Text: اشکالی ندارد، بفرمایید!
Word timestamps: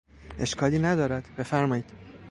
اشکالی 0.39 0.79
ندارد، 0.79 1.25
بفرمایید! 1.37 1.85